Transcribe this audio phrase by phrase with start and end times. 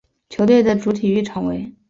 [0.31, 1.71] 球队的主体育场为。